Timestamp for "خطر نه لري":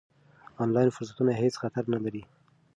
1.61-2.23